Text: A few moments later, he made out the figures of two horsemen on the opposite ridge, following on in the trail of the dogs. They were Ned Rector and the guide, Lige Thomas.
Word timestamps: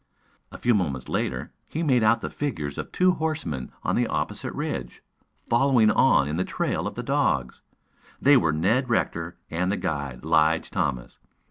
A 0.51 0.57
few 0.57 0.73
moments 0.73 1.07
later, 1.09 1.51
he 1.67 1.83
made 1.83 2.01
out 2.01 2.21
the 2.21 2.31
figures 2.31 2.79
of 2.79 2.91
two 2.91 3.11
horsemen 3.11 3.71
on 3.83 3.95
the 3.95 4.07
opposite 4.07 4.51
ridge, 4.53 5.03
following 5.47 5.91
on 5.91 6.27
in 6.27 6.37
the 6.37 6.43
trail 6.43 6.87
of 6.87 6.95
the 6.95 7.03
dogs. 7.03 7.61
They 8.19 8.35
were 8.35 8.51
Ned 8.51 8.89
Rector 8.89 9.37
and 9.51 9.71
the 9.71 9.77
guide, 9.77 10.25
Lige 10.25 10.71
Thomas. 10.71 11.19